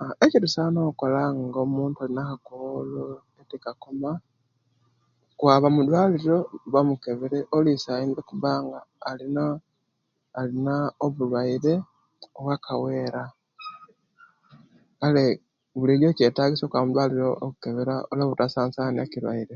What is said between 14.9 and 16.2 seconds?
kale bulijo